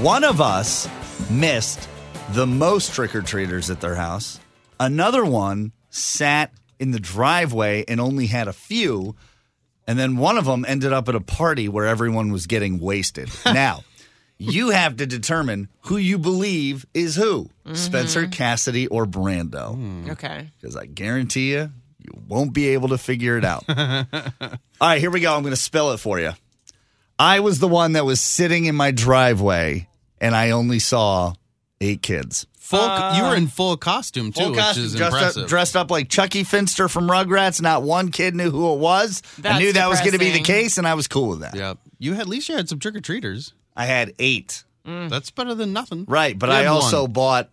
One 0.00 0.22
of 0.22 0.40
us 0.40 0.88
missed 1.28 1.88
the 2.30 2.46
most 2.46 2.92
trick 2.92 3.16
or 3.16 3.20
treaters 3.20 3.68
at 3.68 3.80
their 3.80 3.96
house. 3.96 4.38
Another 4.78 5.24
one 5.24 5.72
sat 5.90 6.52
in 6.78 6.92
the 6.92 7.00
driveway 7.00 7.84
and 7.88 8.00
only 8.00 8.26
had 8.26 8.46
a 8.46 8.52
few. 8.52 9.16
And 9.88 9.98
then 9.98 10.16
one 10.16 10.38
of 10.38 10.44
them 10.44 10.64
ended 10.68 10.92
up 10.92 11.08
at 11.08 11.16
a 11.16 11.20
party 11.20 11.68
where 11.68 11.84
everyone 11.84 12.30
was 12.30 12.46
getting 12.46 12.78
wasted. 12.78 13.28
now, 13.44 13.82
you 14.38 14.70
have 14.70 14.98
to 14.98 15.06
determine 15.06 15.68
who 15.80 15.96
you 15.96 16.16
believe 16.16 16.86
is 16.94 17.16
who 17.16 17.46
mm-hmm. 17.66 17.74
Spencer, 17.74 18.28
Cassidy, 18.28 18.86
or 18.86 19.04
Brando. 19.04 19.74
Hmm. 19.74 20.10
Okay. 20.10 20.48
Because 20.60 20.76
I 20.76 20.86
guarantee 20.86 21.54
you, 21.54 21.72
you 21.98 22.22
won't 22.28 22.52
be 22.52 22.68
able 22.68 22.90
to 22.90 22.98
figure 22.98 23.36
it 23.36 23.44
out. 23.44 23.64
All 23.68 24.58
right, 24.80 25.00
here 25.00 25.10
we 25.10 25.18
go. 25.18 25.34
I'm 25.34 25.42
going 25.42 25.50
to 25.50 25.56
spell 25.56 25.90
it 25.90 25.98
for 25.98 26.20
you. 26.20 26.34
I 27.18 27.40
was 27.40 27.58
the 27.58 27.66
one 27.66 27.94
that 27.94 28.04
was 28.04 28.20
sitting 28.20 28.66
in 28.66 28.76
my 28.76 28.92
driveway 28.92 29.87
and 30.20 30.34
I 30.34 30.50
only 30.50 30.78
saw 30.78 31.34
eight 31.80 32.02
kids. 32.02 32.46
Full, 32.58 32.80
you 32.80 33.22
were 33.22 33.28
uh, 33.30 33.34
in 33.36 33.46
full 33.46 33.78
costume 33.78 34.30
too, 34.30 34.42
Full 34.42 34.50
which 34.52 34.76
is 34.76 34.94
dressed 34.94 35.14
impressive. 35.14 35.42
up, 35.44 35.48
dressed 35.48 35.74
up 35.76 35.90
like 35.90 36.10
Chuckie 36.10 36.44
Finster 36.44 36.86
from 36.88 37.08
Rugrats. 37.08 37.62
Not 37.62 37.82
one 37.82 38.10
kid 38.10 38.34
knew 38.34 38.50
who 38.50 38.74
it 38.74 38.78
was. 38.78 39.22
I 39.38 39.40
That's 39.40 39.58
knew 39.60 39.72
that 39.72 39.88
was 39.88 40.00
going 40.00 40.12
to 40.12 40.18
be 40.18 40.32
the 40.32 40.40
case, 40.42 40.76
and 40.76 40.86
I 40.86 40.92
was 40.92 41.08
cool 41.08 41.30
with 41.30 41.40
that. 41.40 41.54
yeah, 41.54 41.74
you 41.98 42.12
had, 42.12 42.22
at 42.22 42.28
least 42.28 42.48
you 42.50 42.56
had 42.56 42.68
some 42.68 42.78
trick 42.78 42.94
or 42.94 43.00
treaters. 43.00 43.54
I 43.74 43.86
had 43.86 44.12
eight. 44.18 44.64
That's 44.84 45.30
better 45.30 45.54
than 45.54 45.72
nothing. 45.72 46.04
Right, 46.08 46.38
but 46.38 46.50
I 46.50 46.66
also 46.66 47.02
one. 47.02 47.12
bought 47.12 47.50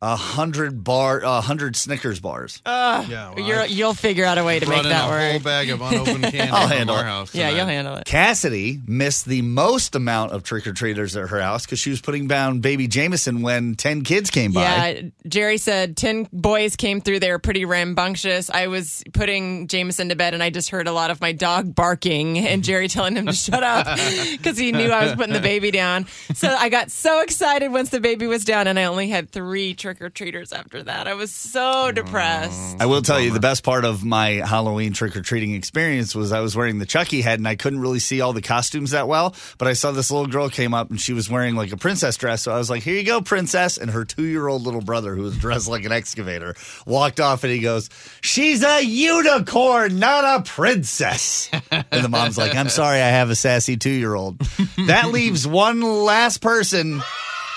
a 0.00 0.14
hundred 0.14 0.84
bar, 0.84 1.20
a 1.24 1.40
hundred 1.40 1.74
Snickers 1.74 2.20
bars. 2.20 2.62
Ah, 2.64 3.04
yeah, 3.08 3.34
well, 3.34 3.44
you're, 3.44 3.64
you'll 3.66 3.94
figure 3.94 4.24
out 4.24 4.38
a 4.38 4.44
way 4.44 4.60
to 4.60 4.66
make 4.68 4.84
that 4.84 4.92
a 4.92 4.94
whole 5.02 5.10
work. 5.34 5.42
bag 5.42 5.70
of 5.70 5.80
unopened 5.80 6.22
candy 6.32 6.38
I'll 6.40 6.68
handle 6.68 6.94
our 6.94 7.02
it. 7.02 7.06
house. 7.06 7.34
Yeah, 7.34 7.46
tonight. 7.48 7.56
you'll 7.58 7.66
handle 7.66 7.94
it. 7.96 8.04
Cassidy 8.04 8.78
missed 8.86 9.24
the 9.24 9.42
most 9.42 9.96
amount 9.96 10.30
of 10.32 10.44
trick 10.44 10.68
or 10.68 10.72
treaters 10.72 11.16
at 11.16 11.30
her 11.30 11.40
house 11.40 11.66
because 11.66 11.80
she 11.80 11.90
was 11.90 12.00
putting 12.00 12.28
down 12.28 12.60
baby 12.60 12.86
Jameson 12.86 13.42
when 13.42 13.74
ten 13.74 14.02
kids 14.04 14.30
came 14.30 14.52
by. 14.52 14.60
Yeah, 14.60 15.02
Jerry 15.26 15.58
said 15.58 15.96
10 15.96 16.28
boys 16.32 16.76
came 16.76 17.00
through. 17.00 17.18
They 17.18 17.30
were 17.32 17.40
pretty 17.40 17.64
rambunctious. 17.64 18.50
I 18.50 18.68
was 18.68 19.02
putting 19.12 19.66
Jameson 19.66 20.10
to 20.10 20.14
bed 20.14 20.32
and 20.32 20.44
I 20.44 20.50
just 20.50 20.70
heard 20.70 20.86
a 20.86 20.92
lot 20.92 21.10
of 21.10 21.20
my 21.20 21.32
dog 21.32 21.74
barking 21.74 22.38
and 22.38 22.62
Jerry 22.62 22.86
telling 22.88 23.16
him 23.16 23.26
to 23.26 23.32
shut 23.32 23.64
up 23.64 23.98
because 24.30 24.56
he 24.56 24.70
knew 24.70 24.90
I 24.92 25.06
was 25.06 25.14
putting 25.16 25.32
the 25.34 25.40
baby 25.40 25.72
down. 25.72 26.06
So 26.34 26.48
I 26.48 26.68
got 26.68 26.92
so 26.92 27.20
excited 27.20 27.72
once 27.72 27.88
the 27.90 27.98
baby 28.00 28.26
was 28.28 28.44
down 28.44 28.68
and 28.68 28.78
I 28.78 28.84
only 28.84 29.08
had 29.08 29.30
three 29.30 29.74
trick 29.74 29.87
or 30.00 30.10
treaters 30.10 30.52
after 30.52 30.82
that. 30.82 31.08
I 31.08 31.14
was 31.14 31.32
so 31.32 31.90
depressed. 31.90 32.76
I 32.78 32.86
will 32.86 33.02
tell 33.02 33.18
you 33.18 33.32
the 33.32 33.40
best 33.40 33.62
part 33.64 33.84
of 33.84 34.04
my 34.04 34.42
Halloween 34.46 34.92
trick 34.92 35.16
or 35.16 35.22
treating 35.22 35.54
experience 35.54 36.14
was 36.14 36.30
I 36.32 36.40
was 36.40 36.54
wearing 36.54 36.78
the 36.78 36.86
Chuckie 36.86 37.22
head 37.22 37.40
and 37.40 37.48
I 37.48 37.56
couldn't 37.56 37.80
really 37.80 37.98
see 37.98 38.20
all 38.20 38.32
the 38.32 38.42
costumes 38.42 38.90
that 38.90 39.08
well. 39.08 39.34
But 39.56 39.68
I 39.68 39.72
saw 39.72 39.90
this 39.92 40.10
little 40.10 40.26
girl 40.26 40.50
came 40.50 40.74
up 40.74 40.90
and 40.90 41.00
she 41.00 41.12
was 41.12 41.30
wearing 41.30 41.54
like 41.54 41.72
a 41.72 41.76
princess 41.76 42.16
dress. 42.16 42.42
So 42.42 42.52
I 42.52 42.58
was 42.58 42.68
like, 42.68 42.82
"Here 42.82 42.94
you 42.94 43.04
go, 43.04 43.20
princess!" 43.22 43.78
And 43.78 43.90
her 43.90 44.04
two 44.04 44.24
year 44.24 44.46
old 44.46 44.62
little 44.62 44.82
brother, 44.82 45.14
who 45.14 45.22
was 45.22 45.38
dressed 45.38 45.68
like 45.68 45.84
an 45.84 45.92
excavator, 45.92 46.54
walked 46.86 47.18
off 47.20 47.42
and 47.44 47.52
he 47.52 47.60
goes, 47.60 47.88
"She's 48.20 48.62
a 48.62 48.84
unicorn, 48.84 49.98
not 49.98 50.24
a 50.24 50.42
princess." 50.44 51.50
and 51.70 52.04
the 52.04 52.08
mom's 52.08 52.36
like, 52.36 52.54
"I'm 52.54 52.68
sorry, 52.68 53.00
I 53.00 53.08
have 53.08 53.30
a 53.30 53.34
sassy 53.36 53.76
two 53.76 53.90
year 53.90 54.14
old." 54.14 54.38
That 54.86 55.10
leaves 55.10 55.46
one 55.46 55.80
last 55.80 56.40
person. 56.40 57.02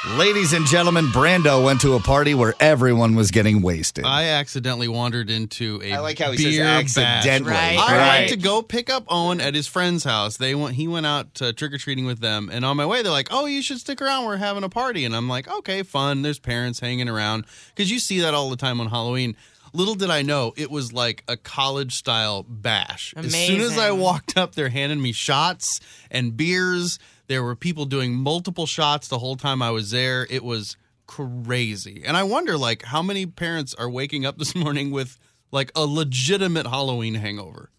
Ladies 0.07 0.53
and 0.53 0.65
gentlemen, 0.65 1.05
Brando 1.07 1.63
went 1.63 1.81
to 1.81 1.93
a 1.93 1.99
party 1.99 2.33
where 2.33 2.55
everyone 2.59 3.13
was 3.13 3.29
getting 3.29 3.61
wasted. 3.61 4.03
I 4.03 4.29
accidentally 4.29 4.87
wandered 4.87 5.29
into 5.29 5.79
a 5.83 5.93
I 5.93 5.99
like 5.99 6.17
how 6.17 6.31
he 6.31 6.37
says 6.37 6.55
beer 6.55 6.65
accidentally. 6.65 7.51
bash. 7.51 7.77
Right, 7.77 7.89
I 7.89 7.97
right. 7.97 8.19
went 8.21 8.29
to 8.31 8.37
go 8.37 8.63
pick 8.63 8.89
up 8.89 9.05
Owen 9.09 9.39
at 9.39 9.53
his 9.53 9.67
friend's 9.67 10.03
house. 10.03 10.37
They 10.37 10.55
went. 10.55 10.73
He 10.73 10.87
went 10.87 11.05
out 11.05 11.39
uh, 11.39 11.53
trick 11.53 11.71
or 11.71 11.77
treating 11.77 12.07
with 12.07 12.19
them, 12.19 12.49
and 12.51 12.65
on 12.65 12.77
my 12.77 12.85
way, 12.87 13.03
they're 13.03 13.11
like, 13.11 13.27
"Oh, 13.29 13.45
you 13.45 13.61
should 13.61 13.79
stick 13.79 14.01
around. 14.01 14.25
We're 14.25 14.37
having 14.37 14.63
a 14.63 14.69
party." 14.69 15.05
And 15.05 15.15
I'm 15.15 15.29
like, 15.29 15.47
"Okay, 15.47 15.83
fun." 15.83 16.23
There's 16.23 16.39
parents 16.39 16.79
hanging 16.79 17.07
around 17.07 17.45
because 17.75 17.91
you 17.91 17.99
see 17.99 18.21
that 18.21 18.33
all 18.33 18.49
the 18.49 18.57
time 18.57 18.81
on 18.81 18.87
Halloween. 18.87 19.35
Little 19.71 19.95
did 19.95 20.09
I 20.09 20.23
know 20.23 20.51
it 20.57 20.71
was 20.71 20.91
like 20.91 21.23
a 21.27 21.37
college 21.37 21.93
style 21.93 22.43
bash. 22.43 23.13
As 23.15 23.33
soon 23.33 23.61
as 23.61 23.77
I 23.77 23.91
walked 23.91 24.35
up, 24.35 24.55
they're 24.55 24.69
handing 24.69 24.99
me 25.01 25.11
shots 25.11 25.79
and 26.09 26.35
beers. 26.35 26.97
There 27.31 27.41
were 27.41 27.55
people 27.55 27.85
doing 27.85 28.13
multiple 28.13 28.65
shots 28.65 29.07
the 29.07 29.17
whole 29.17 29.37
time 29.37 29.61
I 29.61 29.71
was 29.71 29.91
there. 29.91 30.27
It 30.29 30.43
was 30.43 30.75
crazy. 31.07 32.03
And 32.05 32.17
I 32.17 32.23
wonder 32.23 32.57
like 32.57 32.83
how 32.83 33.01
many 33.01 33.25
parents 33.25 33.73
are 33.73 33.89
waking 33.89 34.25
up 34.25 34.37
this 34.37 34.53
morning 34.63 34.91
with 34.91 35.17
like 35.49 35.71
a 35.73 35.85
legitimate 35.85 36.67
Halloween 36.67 37.15
hangover. 37.15 37.69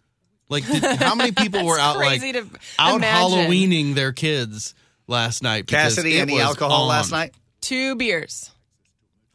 Like 0.49 0.65
did, 0.65 0.83
how 0.83 1.13
many 1.13 1.33
people 1.33 1.63
were 1.67 1.77
out 1.77 1.97
like 1.97 2.19
to 2.19 2.47
out 2.79 2.95
imagine. 2.95 3.51
Halloweening 3.51 3.93
their 3.93 4.11
kids 4.11 4.73
last 5.05 5.43
night? 5.43 5.67
because 5.67 5.97
Cassidy, 5.97 6.17
it 6.17 6.21
any 6.21 6.41
alcohol 6.41 6.81
on. 6.81 6.87
last 6.87 7.11
night? 7.11 7.35
Two 7.61 7.95
beers. 7.95 8.49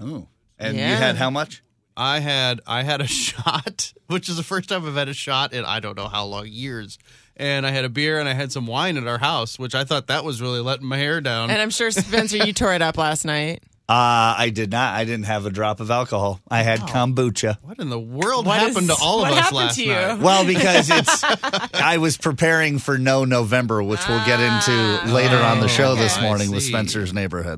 Oh. 0.00 0.26
And 0.58 0.76
you 0.76 0.82
had 0.82 1.14
how 1.14 1.30
much? 1.30 1.62
I 1.98 2.20
had 2.20 2.60
I 2.66 2.84
had 2.84 3.00
a 3.00 3.06
shot, 3.08 3.92
which 4.06 4.28
is 4.28 4.36
the 4.36 4.42
first 4.42 4.68
time 4.68 4.86
I've 4.86 4.94
had 4.94 5.08
a 5.08 5.14
shot 5.14 5.52
in 5.52 5.64
I 5.64 5.80
don't 5.80 5.96
know 5.96 6.08
how 6.08 6.24
long 6.24 6.46
years. 6.46 6.98
And 7.36 7.66
I 7.66 7.70
had 7.70 7.84
a 7.84 7.88
beer 7.88 8.18
and 8.18 8.28
I 8.28 8.32
had 8.32 8.50
some 8.52 8.66
wine 8.66 8.96
at 8.96 9.06
our 9.06 9.18
house, 9.18 9.58
which 9.58 9.74
I 9.74 9.84
thought 9.84 10.06
that 10.08 10.24
was 10.24 10.40
really 10.42 10.60
letting 10.60 10.86
my 10.86 10.96
hair 10.96 11.20
down. 11.20 11.50
And 11.50 11.60
I'm 11.62 11.70
sure, 11.70 11.90
Spencer, 11.92 12.36
you 12.38 12.52
tore 12.52 12.74
it 12.74 12.82
up 12.82 12.96
last 12.96 13.24
night. 13.24 13.62
Uh, 13.90 14.36
I 14.36 14.50
did 14.50 14.70
not. 14.70 14.92
I 14.94 15.06
didn't 15.06 15.24
have 15.24 15.46
a 15.46 15.50
drop 15.50 15.80
of 15.80 15.90
alcohol. 15.90 16.40
I 16.50 16.62
had 16.62 16.80
kombucha. 16.80 17.56
what 17.62 17.78
in 17.78 17.88
the 17.88 17.98
world 17.98 18.44
What 18.44 18.58
happened 18.58 18.90
is- 18.90 18.94
to 18.98 19.02
all 19.02 19.24
of 19.24 19.30
what 19.30 19.32
us 19.32 19.38
happened 19.44 19.56
last 19.56 19.74
to 19.76 19.82
you? 19.82 19.92
night? 19.94 20.18
Well, 20.18 20.44
because 20.44 20.90
it's, 20.90 21.24
I 21.72 21.96
was 21.96 22.18
preparing 22.18 22.80
for 22.80 22.98
No 22.98 23.24
November, 23.24 23.82
which 23.82 24.06
we'll 24.06 24.22
get 24.26 24.40
into 24.40 25.10
later 25.14 25.38
on 25.38 25.60
the 25.60 25.68
show 25.68 25.94
this 25.94 26.18
Oh, 26.18 26.20
I 26.20 26.22
morning 26.24 26.50
with 26.50 26.64
see. 26.64 26.68
Spencer's 26.68 27.14
Neighborhood. 27.14 27.56